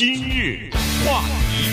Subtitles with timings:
[0.00, 0.70] 今日
[1.04, 1.20] 话
[1.50, 1.68] 题，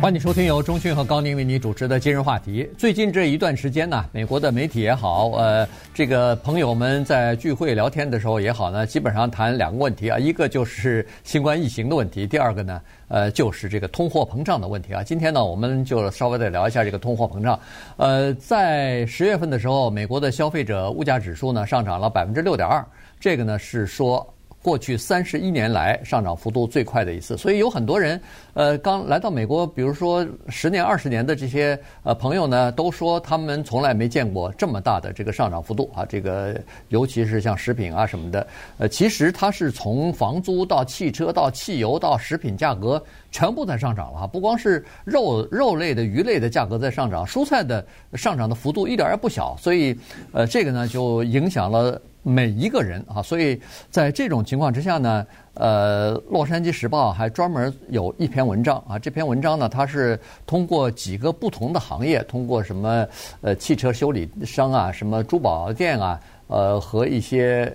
[0.00, 2.66] 欢迎收听由钟讯和高宁为你主持的今日话题。
[2.78, 15.02] 最近这一段时间呢，美国的媒体也好，呃，这个朋友们在聚会聊天的时候也好呢，基本上谈两个问题啊，一个就是新冠疫情的问题，第二个呢，呃，就是这个通货膨胀的问题啊。
[15.02, 17.60] 今天呢，我们就稍微的聊一下这个通货膨胀。
[17.98, 22.82] 呃，在十月份的时候，美国的消费者物价指数呢上涨了百分之六点二，
[23.20, 24.26] 这个呢是说。
[24.62, 28.20] 过去三十一年来上涨幅度最快的一次，所以有很多人，
[28.52, 36.04] 呃，刚来到美国，比如说十年、二十年的这些呃朋友呢，都说他们从来没见过这么大的这个上涨幅度啊。
[36.04, 49.98] 这个尤其是像食品啊什么的，呃，其实它是从房租到汽车到汽油到食品价格全部在上涨了哈，不光是肉肉类的、鱼类的价格在上涨，蔬菜的上涨的幅度一点也不小，所以
[50.32, 51.98] 呃，这个呢就影响了。
[52.22, 53.60] 每一个人啊，所以
[53.90, 63.06] 在这种情况之下呢，呃，《洛杉矶时报》还专门有一篇文章啊，这篇文章呢，它是通过几个不同的行业，通过什么
[63.40, 67.74] 呃汽车修理商啊，什么珠宝店啊，呃和一些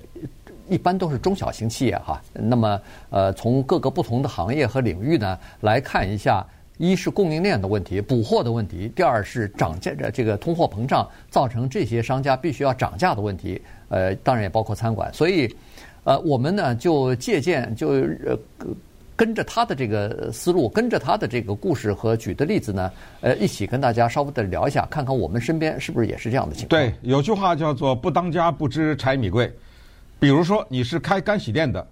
[0.69, 6.45] 一般都是中小型企业哈，那么呃从各个不同的行业和领域呢来看一下。
[6.77, 13.61] 一是供应链的问题，补货的问题；第二是涨价的这个通货膨胀造成这些商家必须要涨价的问题。
[13.89, 15.13] 呃，当然也包括餐馆。
[15.13, 15.53] 所以，
[16.03, 17.89] 呃，我们呢就借鉴，就
[18.25, 18.37] 呃
[19.15, 26.81] 跟着他的这个思路，跟着他的这个故事和举的例子呢，呃，一起跟大家稍微的聊一下，看看我们身边是不是也是这样的情况。
[26.81, 29.49] 对，有句话叫做“不当家不知柴米贵”。
[30.19, 31.87] 比如说你是开干洗店的，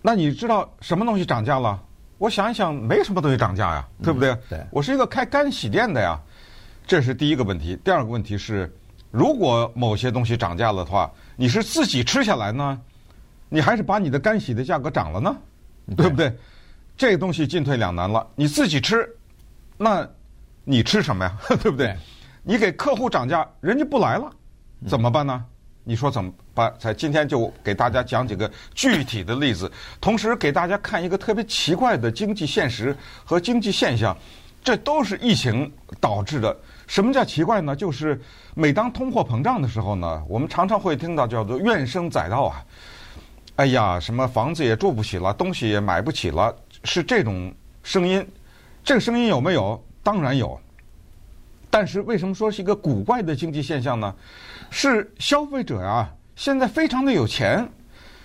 [0.00, 1.82] 那你知道什么东西涨价了？
[2.22, 4.30] 我想一想，没什么东西涨价呀，对不对？
[4.30, 6.16] 嗯、对，我是一个开干洗店的呀，
[6.86, 7.76] 这是第一个问题。
[7.82, 8.72] 第二个问题是，
[9.10, 12.80] 如果某些东西涨价了的话，你是自己吃下来呢，
[13.48, 15.36] 你还是把你的干洗的价格涨了呢？
[15.96, 16.30] 对不对？
[16.30, 16.38] 对，
[16.96, 18.24] 这个东西进退两难了。
[18.36, 19.04] 你自己吃，
[19.76, 20.08] 那
[20.62, 21.36] 你吃什么呀？
[21.60, 21.92] 对不对？
[22.44, 24.30] 你给客户涨价，人家不来了，
[24.86, 25.44] 怎么办呢？
[25.84, 26.72] 你说怎么办？
[26.78, 29.70] 在今天就给大家讲几个具体的例子，
[30.00, 34.16] 同时给大家看一个特别奇怪的经济现实和经济现象，
[34.62, 36.56] 这都是疫情导致的。
[36.86, 37.74] 什么叫奇怪呢？
[37.74, 38.20] 就是
[38.54, 42.64] 每当通货膨胀的时候呢，我们常常会听到叫做怨声载道啊，
[43.56, 46.54] 哎呀，什么房子也住不起了，东西也买不起了，
[46.84, 48.24] 是这种声音。
[48.84, 49.82] 这个声音有没有？
[50.02, 50.60] 当然有。
[51.72, 54.14] 但是为什么说是一个古怪的经济现象呢？
[54.68, 56.06] 是消费者啊，
[56.36, 57.66] 现在非常的有钱，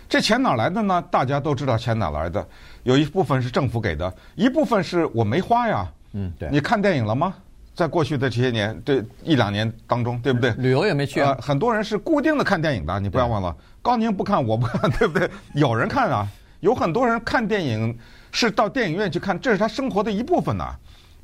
[0.09, 1.01] 这钱哪来的呢？
[1.09, 2.45] 大家都知道钱哪来的，
[2.83, 5.89] 有一部分是政府给的，一部分是我没花呀。
[6.11, 6.49] 嗯，对。
[6.51, 7.33] 你看电影了吗？
[7.73, 10.51] 在过去的这些年，这一两年当中，对不对？
[10.57, 11.29] 旅游也没去啊。
[11.29, 13.55] 呃，很多人是固定的看电影的，你不要忘了。
[13.81, 15.29] 高宁不看，我不看， 对不对？
[15.53, 16.27] 有人看啊，
[16.59, 17.97] 有很多人看电影
[18.33, 20.75] 是到电影院去看，这是他生活的一部分呐。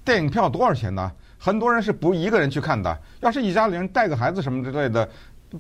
[0.05, 1.11] 电影票多少钱呢？
[1.43, 5.05] 很多人是不一个人去看的，要是一家里人带个孩子什么之类的，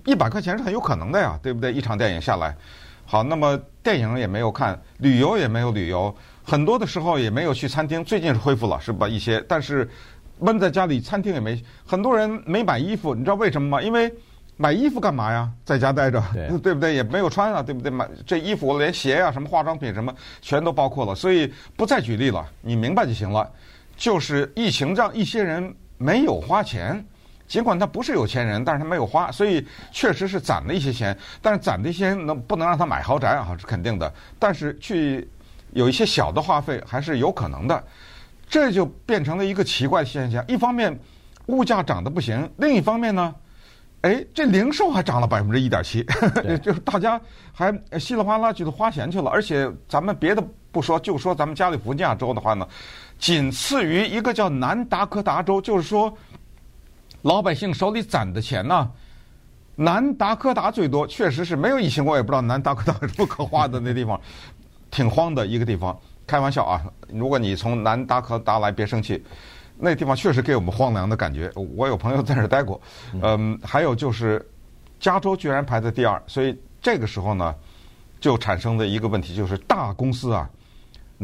[0.05, 1.73] 一百块钱是很有可能的呀，对不对？
[1.73, 2.55] 一场电影下来，
[3.05, 8.01] 好，那么电影也没有看，旅游也没有旅游，很多的时候也没有去餐厅。
[8.01, 9.05] 最近是恢复了，是吧？
[9.05, 9.89] 一些，但是
[10.39, 11.61] 闷在家里，餐厅也没。
[11.85, 13.81] 很多人没买衣服，你知道为什么吗？
[13.81, 14.09] 因为
[14.55, 15.51] 买衣服干嘛呀？
[15.65, 16.95] 在家待着，对， 对不对？
[16.95, 17.91] 也没有穿啊，对不对？
[17.91, 21.13] 买这衣服，连鞋呀、啊、什么化妆品什么，全都包括了。
[21.13, 23.51] 所以不再举例了，你明白就行了。
[23.95, 27.05] 就是疫情让一些人没有花钱，
[27.47, 31.15] 尽管他不是有钱人，但是他没有花，所以确实是攒了一些钱。
[31.41, 33.55] 但是攒的一些能不能让他买豪宅啊？
[33.59, 34.11] 是肯定的。
[34.39, 35.29] 但是去
[35.71, 37.83] 有一些小的花费还是有可能的。
[38.49, 40.99] 这就变成了一个奇怪的现象：一方面
[41.47, 43.33] 物价涨得不行，另一方面呢，
[44.01, 46.05] 哎，这零售还涨了百分之一点七，
[46.61, 47.19] 就是大家
[47.51, 49.29] 还稀里哗啦就都花钱去了。
[49.29, 52.67] 而且咱们别的不说，就说咱们加利福尼亚州的话呢。
[53.23, 56.13] 仅次于一个叫南达科达州，就是说，
[57.21, 58.91] 老百姓手里攒的钱呢，
[59.77, 64.19] 南达科达最多，确实是没有疫情，我也不知道南达科达有什么可花的那地方，
[64.91, 65.97] 挺荒的一个地方。
[66.27, 69.23] 开玩笑啊，如果你从南达科达来，别生气，
[69.77, 71.49] 那地方确实给我们荒凉的感觉。
[71.77, 72.81] 我有朋友在那儿待过，
[73.21, 74.45] 嗯，还有就是
[74.99, 77.55] 加州居然排在第二，所以这个时候呢，
[78.19, 80.49] 就产生的一个问题就是大公司啊。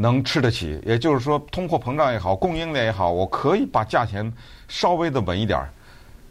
[0.00, 4.32] 能吃得起，也就是说，通货膨胀也好，供应链也好，我可以把价钱
[4.66, 5.68] 稍微的稳一点儿。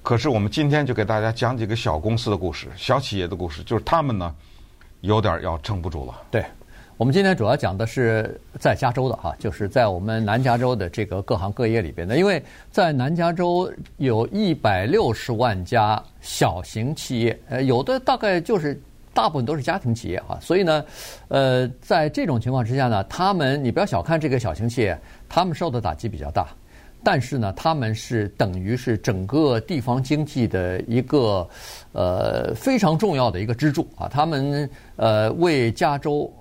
[0.01, 4.33] 可是我们今天就给大家讲几个小公司的故事，小企业的故事，就是他们呢
[5.01, 6.19] 有点要撑不住了。
[6.31, 6.43] 对，
[6.97, 18.81] 我们今天主要讲的是在加州的哈，就是在我们南加州的这个各行各业里边的，因为在南加州有一百六十万家小型企业，呃，有的大概就是。
[19.13, 20.85] 大部分都是家庭企业啊，所以呢，
[21.27, 24.97] 呃，在这种情况之下呢，他们你不要小看这个小型企业，
[25.27, 26.47] 他们受的打击比较大，
[27.03, 31.47] 但是呢，他们是等于是整个地方经济的一个
[31.91, 36.31] 呃非常重要的一个支柱啊，他们呃为加州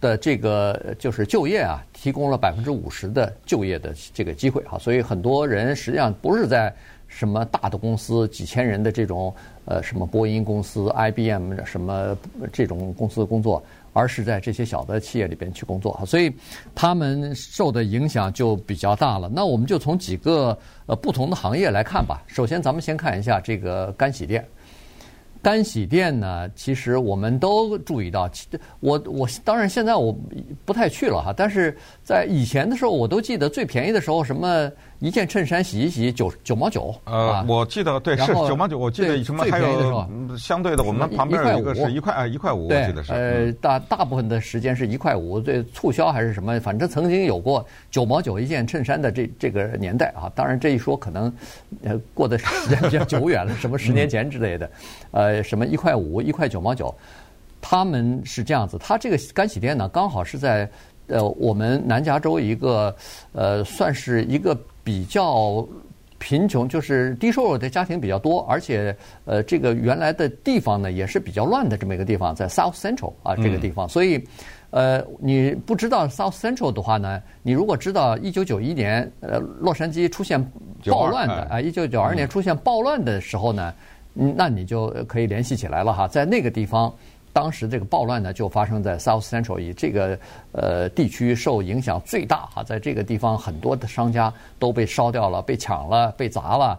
[0.00, 6.74] 的这个就是就业啊提供了百分之五十的就业的这个机会啊，所以很多人实际上不是在。
[7.16, 9.32] 什么大的公司几千人的这种
[9.66, 12.18] 呃什么波音公司、IBM 什么
[12.52, 13.62] 这种公司的工作，
[13.92, 16.32] 而是在这些小的企业里边去工作，所以
[16.74, 19.30] 他们受的影响就比较大了。
[19.32, 22.20] 那我们就从几个呃不同的行业来看吧。
[22.26, 24.44] 首先，咱们先看一下这个干洗店。
[25.40, 28.28] 干洗店呢，其实我们都注意到，
[28.80, 30.16] 我我当然现在我
[30.64, 34.68] 不太去了哈，但是在以前的时候，我都记得最便宜的时候什么。
[35.04, 43.12] 一件衬衫洗一洗九九毛九，呃，我记得对是九毛九，我记得什么还有相对的，我们旁边有一个是一块啊一块五，我记得是。
[43.12, 50.32] 呃，大大部分的时间是一块五，对促销还是什么，反正曾经有过九毛九一件衬衫的这这个年代啊。
[50.34, 51.30] 当然这一说可能
[51.82, 54.70] 呃过的时间比较久远了， 什么十年前之类的，
[55.10, 56.94] 呃，什么一块五一块九毛九，
[57.60, 60.66] 他们是这样子，他这个干洗店呢刚好是在
[61.08, 62.96] 呃我们南加州一个
[63.32, 64.58] 呃算是一个。
[64.84, 65.66] 比较
[66.18, 74.22] 贫穷，就是低收入的家庭比较多，而且呃，这个原来的地方呢也是比较乱的这么一个地方，在 South Central 啊这个地方，所以
[74.70, 80.40] 呃，你不知道 South Central 的话呢，你如果知道一九九一年呃洛杉矶出现
[80.84, 83.74] 暴乱的啊，一九九二年出现暴乱的时候呢，
[84.12, 86.94] 那你就可以联系起来了哈，在那个地方。
[87.34, 90.16] 当时这个暴乱呢，就发生在 South Central，以这个
[90.52, 96.78] 呃地区受影响最大哈，在这个地方很多的商家都被烧掉了、被抢了、被砸了。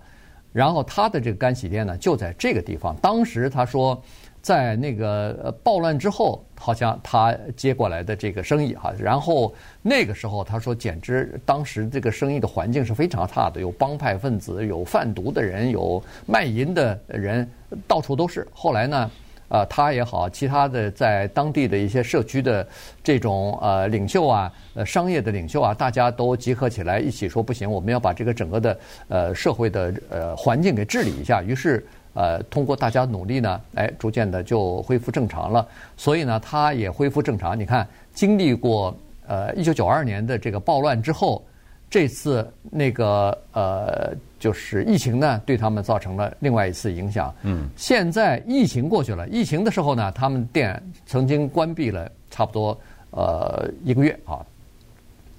[0.54, 2.96] 然后他的这个干洗店呢，就在这个地方。
[3.02, 4.02] 当时他说，
[4.42, 8.94] 在那个暴乱之后，好像他接过来的这个生意哈。
[8.98, 17.46] 然后那个时候他说，简直当时这个生意的环境是非常差的，有帮派分子、有贩毒的人、有卖淫的人，
[17.86, 18.48] 到处都是。
[18.54, 19.12] 后来呢？
[19.56, 22.68] 呃，他也好，其他的在当地的一些社区的
[23.02, 31.42] 这种呃领袖啊，呃商业的领袖啊，大家都集合起来一起说不行，我们要把这个整个的呃社会的呃环境给治理一下。
[31.42, 31.86] 于是
[32.16, 35.66] 呃通过大家努力呢，哎，逐渐的就恢复正常了。
[35.96, 37.58] 所以呢，他也恢复正常。
[37.58, 38.94] 你看，经历过
[39.26, 41.42] 呃一九九二年的这个暴乱之后。
[41.90, 47.34] 这次那个呃，就是疫情呢，对他们造成了另外一次影响。
[47.44, 52.78] 嗯，现在疫情过去了，疫情的时候呢，他们店曾经关闭了差不多
[53.12, 54.46] 呃一个月啊。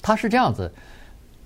[0.01, 0.73] 他是这样子，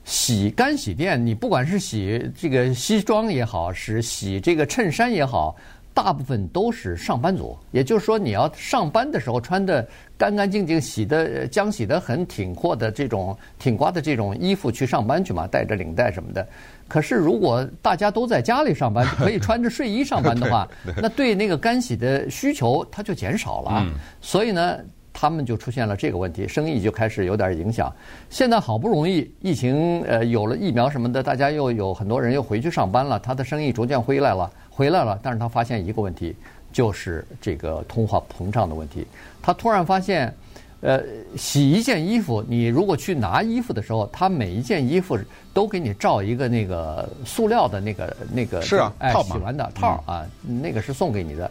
[0.04, 5.56] 洗干洗店，你不管是洗这个西装也好，是洗这个衬衫也好。
[5.92, 16.46] 大部分都是上班族，也就是说，你要上班的时候穿的干干净净、洗的浆洗的很挺阔的这种挺刮的这种衣服去上班去嘛，带着领带什么的。
[16.88, 20.66] 可是如果大家都在家里上班，可以穿着睡衣上班的话，
[21.02, 23.86] 那对那个干洗的需求它就减少了。
[24.20, 24.78] 所以呢，
[25.12, 27.92] 他们就出现了这个问题，生意就开始有点影响。
[28.30, 34.50] 现在好不容易疫情呃有了疫苗什么的，大家又有很多人又回去上班了，他的生意逐渐回来了。
[34.70, 36.34] 回来了，但是他发现一个问题，
[36.72, 39.06] 就是这个通货膨胀的问题。
[39.42, 40.34] 他突然发现，
[40.80, 41.02] 呃，
[41.36, 45.18] 洗一件衣服，你如果去拿衣服的时候，他每一件衣服
[45.52, 51.50] 都给你罩一个那个塑料的那个那个，是啊，哎，洗完的套啊，那个是送给你的。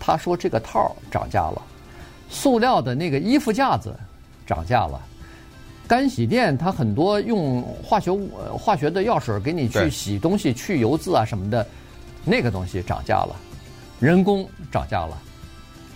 [0.00, 1.62] 他说这个套涨价了，
[2.28, 3.94] 塑料的那个衣服架子
[4.44, 5.00] 涨价了，
[5.86, 8.10] 干洗店它很多用化学
[8.58, 11.64] 化学的药水给你去洗东西去油渍啊什么的。
[12.24, 13.36] 那个东西涨价了，
[14.00, 15.16] 人工涨价了。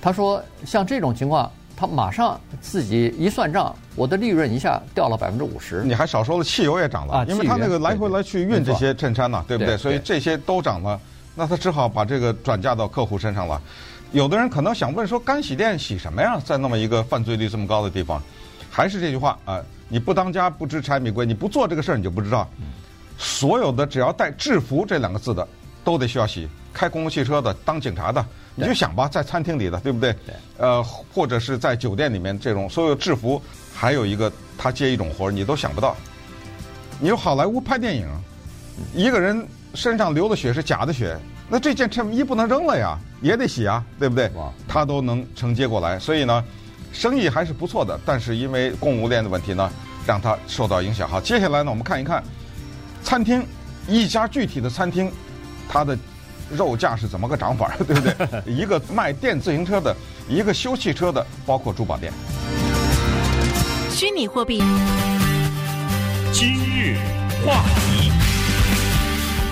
[0.00, 5.82] 他说，像这种情况，他马上自己一算账，我的利润一下掉了百分之五十。
[5.84, 9.76] 你还少说了，汽油也涨了，啊、因为他那个来回来去运这些衬衫呢，对不对？
[9.76, 11.00] 所以这些都涨了，
[11.34, 13.60] 那他只好把这个转嫁到客户身上了。
[14.12, 16.40] 有的人可能想问说，干洗店洗什么呀？
[16.44, 18.22] 在那么一个犯罪率这么高的地方，
[18.70, 22.48] 还是这句话啊，你不当家不知柴米贵，你不做这个事儿你就不知道。
[23.18, 25.46] 所有的只要带制服这两个字的。
[25.84, 30.12] 都得需要洗，开公共汽车的、当警察的，你就想吧，在餐厅里的，对不对？
[30.26, 30.34] 对。
[30.58, 33.40] 呃，或者是在酒店里面这种所有制服，
[33.74, 35.96] 还有一个他接一种活儿，你都想不到。
[37.00, 38.06] 你说好莱坞拍电影，
[38.94, 41.16] 一个人身上流的血是假的血，
[41.48, 44.30] 那这件衬衣不能扔了呀，也得洗啊，对不对？
[44.66, 46.44] 他都能承接过来，所以呢，
[46.92, 47.98] 生意还是不错的。
[48.04, 49.70] 但是因为供应链的问题呢，
[50.06, 51.08] 让他受到影响。
[51.08, 52.22] 好，接下来呢，我们看一看
[53.02, 53.46] 餐厅，
[53.86, 55.10] 一家具体的餐厅。
[55.68, 55.96] 它的
[56.50, 58.42] 肉价是怎么个涨法， 对不对？
[58.52, 59.94] 一个卖电自行车的
[60.28, 62.12] 一个修汽车的，包括珠宝店。
[63.90, 64.62] 虚拟货币。
[66.32, 66.96] 今日
[67.44, 68.12] 话题。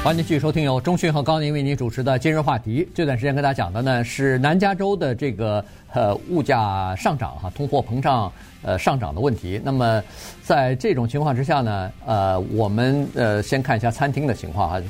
[0.04, 2.84] 欢迎继续收听由中讯和高宁为您主持的《今日话题》。
[2.94, 8.32] 这段时间跟大家讲的呢是南加州的这个呃物价上涨哈，通货膨胀
[8.62, 9.60] 呃上涨的问题。
[9.64, 10.00] 那么
[10.44, 14.80] 在这种情况之下呢，呃，我们呃先看一下餐厅的情况哈。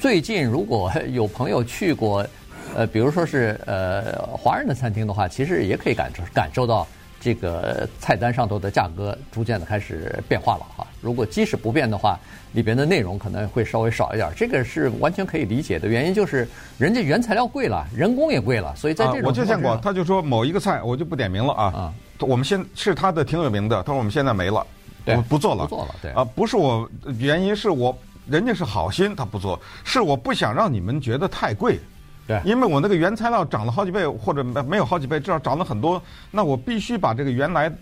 [0.00, 2.26] 最近如果 有朋友去过，
[2.74, 6.86] 呃，比如说是呃华人的餐厅的话，其实也可以感受感受到。
[7.22, 10.86] 这个菜单上头的价格逐渐的开始变化了哈。
[11.02, 12.18] 如果即使不变的话，
[12.54, 14.32] 里边的内容可能会稍微少一点。
[14.34, 21.64] 这个是完全可以理解的原因，就是人家原材料贵了，人工也贵了，所以在这种、啊、我就见过，他就说某一个菜，我就不点名了啊。
[21.64, 24.66] 啊，我们现是他的挺有名的，他说我们现在没了，
[25.04, 27.94] 对，不做了，不做了，对啊，不是我原因是我
[28.28, 31.78] 人家是好心他不做，是我不想让你们觉得太贵。
[32.26, 36.00] 对，因为我那个原材料涨了好几倍，或者没没有好几倍，至少涨了很多，
[36.30, 37.72] 那我必须把这个原来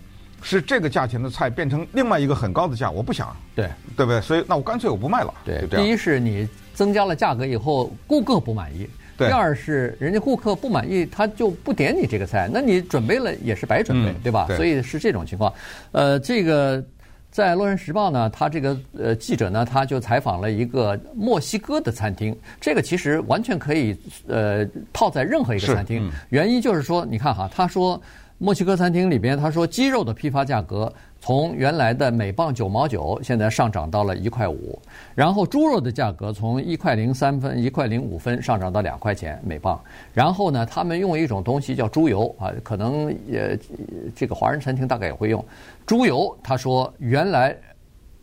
[0.41, 4.19] 是这个价钱的菜变成另外一个很高的价，我不想，对，对不对？
[4.21, 5.31] 所以那我干脆我不卖了。
[5.45, 8.85] 对，第一是你增加了价格以后，顾客不满意；
[9.17, 14.45] 对，第二是人家顾客不满意，他就不点你这个菜，那你准备了也是白准备，嗯、对吧？
[14.47, 15.53] 对，所以是这种情况。
[15.91, 16.83] 呃，这个。
[17.31, 22.35] 在《洛杉矶时报》呢，他这个呃记者呢，他就采访了一个墨西哥的餐厅。
[22.59, 23.95] 这个其实完全可以
[24.27, 26.11] 呃套在任何一个餐厅。
[26.29, 28.01] 原因就是说，你看哈，他说
[28.41, 30.91] 墨西哥餐厅里边，他说鸡肉的批发价格。
[31.19, 34.79] 从原来的每磅九毛九，现在上涨到了一块五，
[35.13, 39.77] 然后猪肉的价格从一块零三分、一块零五分上涨到两块钱每磅。
[40.13, 43.59] 然后呢，他们用一种东西叫猪油啊，可能也
[44.15, 45.43] 这个华人餐厅大概也会用
[45.85, 46.33] 猪油。
[46.41, 47.53] 他说原来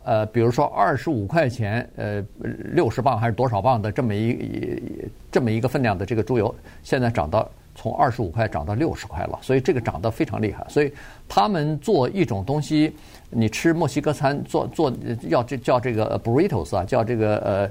[0.03, 2.25] 呃，比如说二十五块钱，呃，
[2.73, 4.99] 六十磅还是多少磅的这么一
[5.31, 7.47] 这么一个分量的这个猪油，现在涨到。
[7.79, 10.65] 从二十五块涨到六十块了，所以这个涨得非常厉害。
[10.67, 10.91] 所以
[11.29, 12.91] 他们做一种东西，
[13.29, 14.91] 你吃墨西哥餐做做
[15.29, 17.69] 要这叫这个 burritos 啊，叫这个呃，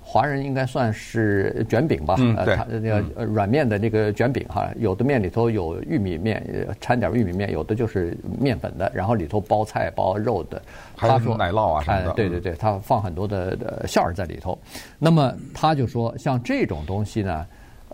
[0.00, 2.14] 华人应该算是卷饼吧？
[2.20, 2.54] 嗯，对。
[2.54, 6.40] 它那个软面的那个卷饼哈，有的面里头有玉米面，
[6.80, 10.62] 掺点玉米面，有的就是面粉的，然后里头包菜包肉的。
[10.94, 12.12] 还有奶酪啊什么的。
[12.12, 14.56] 对对对，他放很多的馅儿在里头。
[14.96, 17.44] 那么他就说，像这种东西呢。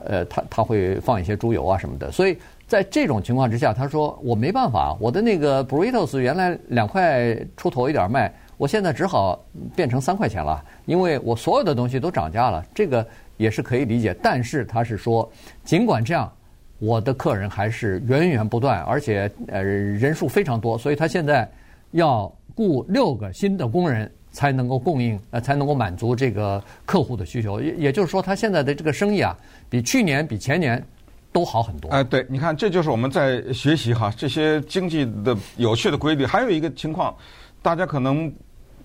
[0.08, 2.36] 呃，他他会放一些猪油啊什么的，所以
[2.66, 9.38] 在这种情况之下，他说我没办法，我的那个 burritos 原来两块出头一点卖，我现在只好
[9.74, 14.14] 变成三块钱了，因为我所有的东西都涨价了，这个也是可以理解。
[14.22, 15.30] 但是他是说，
[15.64, 16.32] 尽管这样，
[16.78, 21.48] 我的客人还是源源不断，而且呃人数非常多，所以他现在
[21.92, 24.10] 要雇六个新的工人。
[24.36, 27.58] 才能够供应，呃，才能够满足这个客户的需求。
[27.58, 29.34] 也也就是说，他现在的这个生意啊，
[29.70, 30.84] 比去年、比前年
[31.32, 31.88] 都好很多。
[31.88, 36.26] 哎，对，你看，这就是我们在学习哈这些经济的有趣的规律。
[36.26, 37.16] 还有一个情况，
[37.62, 38.30] 大家可能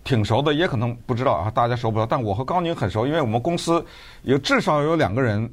[0.06, 2.06] 挺熟的，也可能不知道啊，大家熟不熟？
[2.06, 3.86] 但我和高宁很熟，因为我们公司
[4.22, 5.52] 有至少有两个人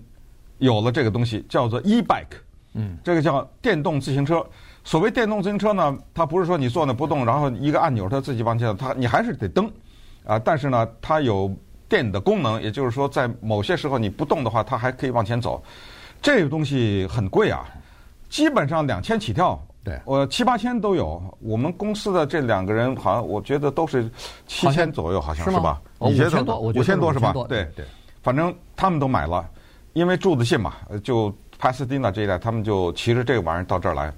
[0.59, 2.38] 有了这个东西，叫做 e-bike，
[2.75, 4.47] 嗯，这个叫电动自行车。
[4.85, 9.69] 所谓电动自行车呢，它不是说你坐那不动，然后一个按钮它自己往前走，它你还是得蹬。
[10.28, 11.50] 啊，但是呢，它有
[11.88, 15.62] 电的功能，也就是说，在某些时候你不动的话，它还可以往前走。
[16.20, 17.66] 这个东西很贵啊，
[18.28, 19.58] 基本上两千起跳。
[19.82, 21.23] 对，我七八千都有。
[21.40, 24.11] 我们公司的这两个人，好像我觉得都是
[24.47, 25.80] 七千左右，好像是吧？
[26.00, 27.32] 五千多，五千多是吧？
[27.49, 27.87] 对对，
[28.23, 29.49] 反正他们都买了，
[29.94, 34.12] 因为住得近嘛，就帕斯蒂纳这一带，他们就骑着这个玩意儿到这儿来。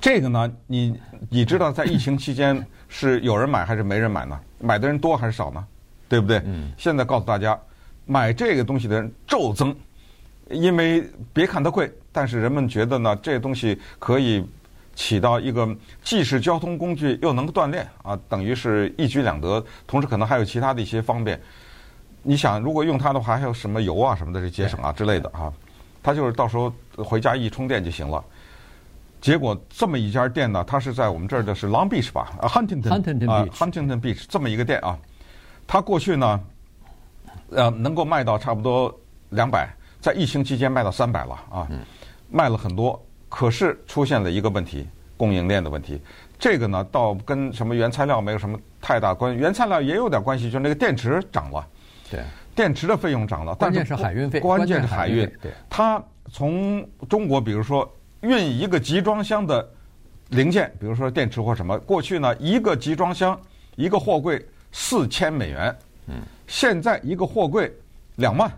[0.00, 0.98] 这个呢，你
[1.28, 4.40] 你知道，在疫情期间是有人买还是没人买呢？
[4.58, 5.64] 买的人多还是少呢？
[6.08, 6.40] 对不对？
[6.44, 6.72] 嗯。
[6.78, 7.58] 现在告诉大家，
[8.04, 9.74] 买这个东西的人骤增，
[10.50, 14.44] 因为别看它贵，但是人们觉得呢，这东西可以
[14.94, 15.68] 起到一个
[16.02, 21.40] 既是交通工具又能锻炼啊，等于是一举两得，同时可能还有其他的一些方便。
[22.22, 25.52] 你想，如果用它的话，还有什么油啊什么的，这节省啊之类的啊，
[26.02, 28.24] 它就是到时候回家一充电就行了。
[29.26, 34.96] 结果这么一家店呢，它是在我们这儿的是 Long Beach 吧，啊 Huntington 啊 Huntington Beach 这么一个店啊，
[35.66, 36.40] 它过去呢，
[37.50, 38.96] 呃能够卖到差不多
[39.30, 39.68] 两百，
[40.00, 41.66] 在疫情期间卖到三百了啊，
[42.30, 46.00] 卖了很多，可是出现了一个问题，供应链的问题。
[46.38, 51.66] 这个呢，倒跟什么原材料没有什么太大关系，原材料也有点关系，就是那个电池涨了，
[52.08, 52.20] 对，
[52.54, 57.92] 电池的费用涨了，关键是海运费，关键是海运，对，它从中国比如说。
[58.20, 59.68] 运一个集装箱的
[60.28, 63.38] 零件，比如说电池或什么，过去呢一个集装箱
[63.76, 67.72] 一个货柜四千美元，嗯，现在一个货柜
[68.16, 68.50] 两万，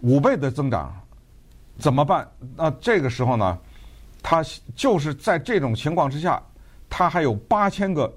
[0.00, 0.94] 五倍的增长，
[1.78, 2.28] 怎么办？
[2.56, 3.58] 那这个时候呢，
[4.22, 6.42] 他就是在这种情况之下，
[6.88, 8.12] 他还有八千个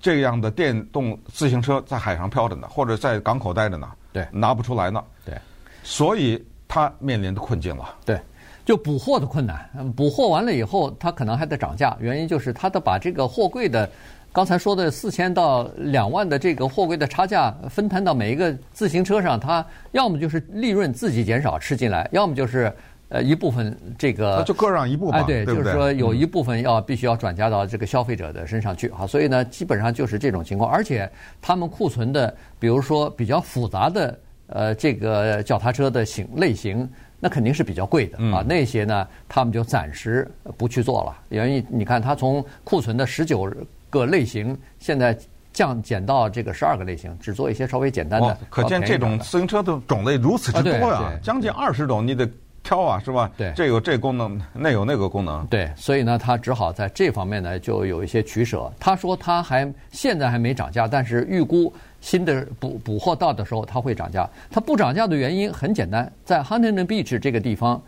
[0.00, 5.34] 这样的电动自行车在海上漂着呢，或者在港口待着呢，对，拿不出来呢，对，
[5.82, 8.20] 所以他面临的困境了，对，
[8.64, 13.88] 就补货的困难，补货完了以后，它可能还得涨价，原因就是它得把这个货柜的。
[14.34, 22.72] 刚才说的四千到两万的这个货柜的差价分摊到每一个自行车上，它要么就是利润自己减少吃进来，要么就是
[23.10, 25.56] 呃一部分这个就各让一部分，哎，对，对对？
[25.56, 30.70] 就是说有一部分要必须要转嫁到这个消费者的身上去啊，所以呢，基本上就是这种情况。
[30.70, 31.06] 而且
[31.42, 36.88] 他们库存的，比如说比较复杂的呃这个脚踏车的型类型，
[37.22, 38.44] 那肯定是比较贵的啊。
[38.44, 41.16] 那些呢，他们就暂时不去做了。
[41.28, 43.50] 因为你看，它从库存的十九。
[43.92, 45.14] 个类型现在
[45.52, 48.28] 降减到这个十二个类型，只做一些稍微简单的。
[48.28, 52.26] 哦、可见这种自行车的种类如此之多呀、啊，将近二十种，你得
[52.62, 53.30] 挑啊，是吧？
[53.36, 55.44] 对，这有这功能，那有那个功能。
[55.48, 58.72] 对，所以呢，他只好在这方面呢就有一些取舍。
[58.80, 61.70] 他说他还现在还没涨价，但是预估
[62.02, 64.28] 新的捕捕获到的时候它会涨价。
[64.50, 67.82] 它不涨价的原因很简单，在 Huntington Beach 这个地方，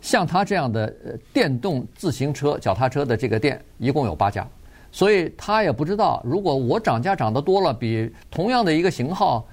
[0.00, 0.94] 像它这样的
[1.32, 4.46] 电动自行车、脚踏车的这个店一共有八家。
[4.92, 9.44] 所以他也不知道，如果我涨价涨得多了，比同样的一个型号，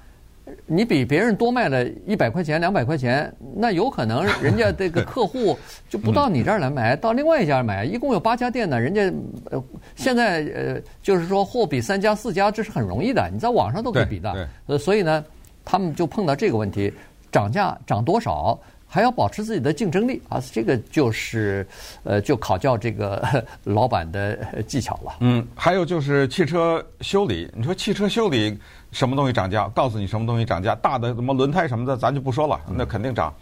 [0.66, 7.84] 你比别人多卖了一百块钱、两百块钱，那有可能人家这个客户就不到你这儿来买，到另外一家买。
[7.84, 9.12] 一共有八家店呢，人家
[9.50, 9.62] 呃
[9.96, 14.48] 现在呃就是说货比三家四家，这是很容易的，你在网上都可以比的。
[14.66, 15.24] 呃，所以呢，
[15.64, 16.92] 他们就碰到这个问题，
[17.30, 18.58] 涨价涨多少？
[18.92, 21.66] 还要保持自己的竞争力啊，这个就是，
[22.04, 25.14] 呃，就考教这个 老板的技巧了。
[25.20, 28.54] 嗯，还有就是汽车修理，你说汽车修理
[28.90, 29.66] 什么东西涨价？
[29.68, 30.74] 告诉你什么东西涨价？
[30.74, 33.32] 大的什么轮胎什么的，咱就不说了，那肯定涨。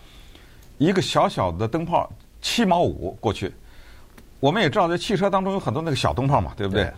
[0.78, 2.08] 一个小小的灯泡
[2.40, 3.52] 七毛五过去，
[4.38, 6.84] 我们也知道，在汽车当中有很多那个小灯泡嘛，对不对？
[6.84, 6.92] 对，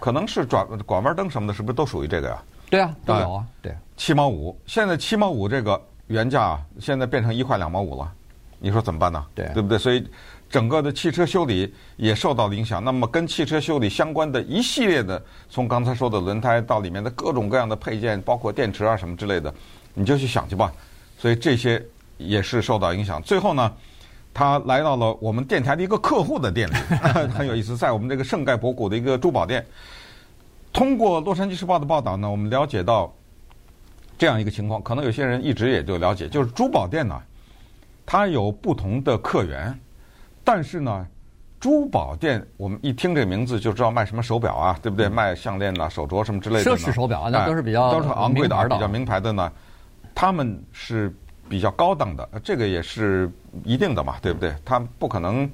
[0.00, 2.42] 可能是转拐弯灯什么的，是不是都属于这个呀？
[2.70, 3.44] 对啊，都有啊。
[3.60, 5.78] 对，七毛五，现在七毛五这个。
[6.08, 8.12] 原价现在变成一块两毛五了，
[8.58, 9.24] 你说怎么办呢？
[9.34, 9.78] 对，对不对？
[9.78, 10.06] 所以
[10.50, 12.82] 整个的汽车修理也受到了影响。
[12.82, 19.52] 那么跟汽车修理相关的一系列的，从刚才说的轮胎到里面的各种各样的配件，包括电池啊什么之类的，
[19.92, 20.72] 你就去想去吧。
[21.18, 21.84] 所以这些
[22.16, 23.20] 也是受到影响。
[23.22, 23.70] 最后呢，
[24.32, 26.74] 他来到了我们电台的一个客户的店里，
[27.36, 29.62] 很有意思，在我们这个圣盖博谷的一个珠宝店。
[30.72, 33.12] 通过《洛杉矶时报》的报道呢，我们了解到。
[34.18, 37.18] 这样一个情况，可能有些人一直也就了解，就是珠宝店呢，
[38.04, 39.72] 它有不同的客源，
[40.42, 41.06] 但是呢，
[41.60, 45.08] 珠宝店我们一听这个名字就知道卖什么手表啊，对不对？
[45.08, 46.64] 卖项链呐、手镯什么之类的。
[46.64, 49.52] 奢侈手表啊，那都是比较、哎、都是昂贵的、的比较名牌的呢。
[50.14, 51.14] 他们是
[51.48, 53.30] 比较高档的，这个也是
[53.62, 54.52] 一定的嘛，对不对？
[54.64, 55.48] 他不可能。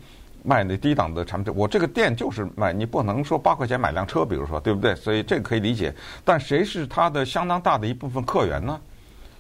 [0.47, 4.95] 卖那低档的产品，我这个店就是卖，你不能说八块钱买辆车，比如说，对不对？
[4.95, 5.93] 所以这个可以理解。
[6.23, 8.79] 但谁是他的相当大的一部分客源呢？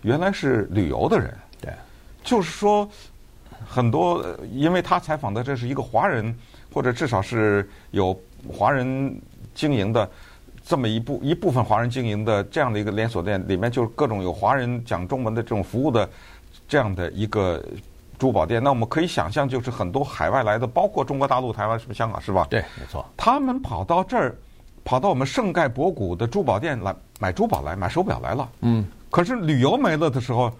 [0.00, 1.70] 原来是旅游的人，对，
[2.22, 2.88] 就是说
[3.66, 6.34] 很多，因为他采访的这是一个华人，
[6.72, 9.14] 或者至少是有华人
[9.54, 10.08] 经营的
[10.64, 16.08] 这么一部一部分华人经营的这样的一个连锁店，里面就是各种有华人讲中文的这种服务的
[16.66, 17.62] 这样的一个。
[18.18, 22.46] 珠宝店，那我们可以想象，就是很多海外来的，包括中国大陆、台湾，是不是香港，是吧？
[22.50, 23.04] 对，没错。
[23.16, 24.34] 他们跑到这儿，
[24.84, 28.48] 跑到我们圣盖博古的珠宝店来买珠宝来买手表来了。
[28.60, 28.84] 嗯。
[29.10, 30.52] 可是旅游没了的时候，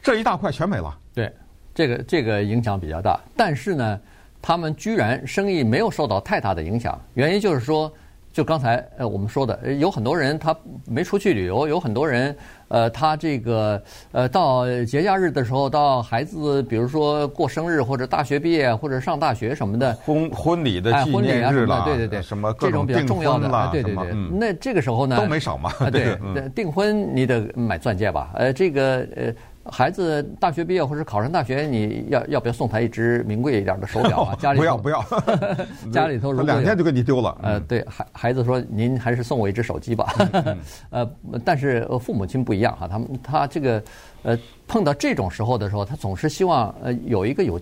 [0.00, 0.96] 这一大块全没了。
[1.12, 1.32] 对，
[1.74, 3.18] 这个这个影响比较大。
[3.36, 4.00] 但是呢，
[4.40, 7.00] 他们居然生意没有受到太大的影响。
[7.14, 7.92] 原因就是说，
[8.36, 10.54] 就刚才呃我们说的，有很多人他
[10.86, 12.36] 没出去旅游，有很多人。
[12.68, 13.80] 呃，他这个
[14.12, 28.32] 呃，到节假日的时候，到孩子，比如说过生日或者大学毕业或者上大学什么的，婚婚礼的纪念日了，哎、对对对，什么这种比较重要的，对对对，嗯、那这个时候呢，都没少嘛，对，对 嗯、订婚你得买钻戒吧？
[28.34, 29.32] 呃，这个呃。
[29.70, 34.34] 孩子大学毕业或者考上大学，你要要不要送他一只名贵一点的手表啊？
[34.40, 35.04] 家里不要不要，
[35.92, 37.36] 家里头如果两天就给你丢了。
[37.42, 40.12] 呃，对孩孩子说，您还是送我一只手机吧。
[40.90, 41.10] 呃，
[41.44, 43.82] 但是父母亲不一样哈，他们他这个
[44.22, 47.60] 呃碰到这种时候的时候，他总是希望呃有一个有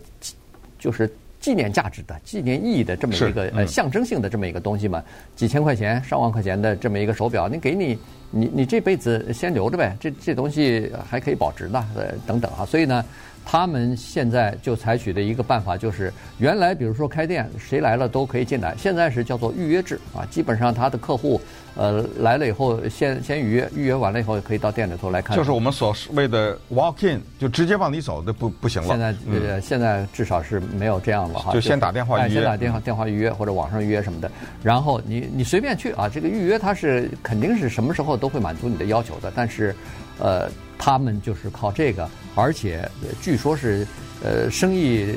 [0.79, 1.11] 就是。
[1.45, 5.05] 纪念价值的、纪念意义的这么一个呃象征性的这么一个东西嘛，
[5.37, 7.99] 几千块钱、上万块钱的这么一个手表，你给你，
[8.31, 13.05] 你你这辈子先留着呗，这这东西还可以保值呢，呃等等啊，所以呢，
[13.45, 20.25] 他们现在就采取的一个办法就是，原来比如说开店谁来了都可以进来，现在是叫做预约制啊。
[20.31, 21.41] 基本上他的客户
[21.77, 25.37] 呃来了以后，先先预约，预约完了以后可以到店里头来看。
[25.37, 28.89] 就是我们所谓的 walk in，就直接往里走的不不行了。
[28.89, 31.53] 现在呃、嗯、现在至少是没有这样了哈。
[31.53, 34.31] 就先打电话预约，先打电话电话预约或者网上预约什么的，
[34.63, 39.75] 然后你你随便去啊，这个预约它是肯定是什么时候都会满足你的要求的，但是
[40.19, 40.51] 呃。
[40.77, 42.87] 他们就是靠这个，而且
[43.23, 43.87] 据说是，
[44.23, 45.17] 呃，生意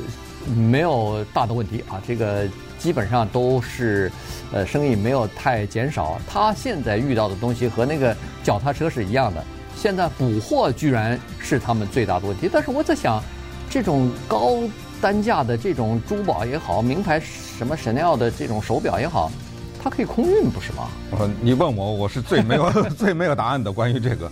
[0.56, 4.10] 没有大的问题啊，这个基本上都是，
[4.52, 6.18] 呃，生意没有太减少。
[6.26, 9.44] 他现在遇到的东西和那个脚踏车是一样的，
[9.76, 12.48] 现在补货居然是他们最大的问题。
[12.50, 13.22] 但是我在想，
[13.68, 14.60] 这种高
[15.02, 19.30] 单价的这种珠宝也好，名牌什么 Chanel 的这种手表也好。
[19.82, 20.88] 它可以空运不是吗？
[21.18, 24.30] 呃， 你问我，我是最没有 最没有答案的关于这个。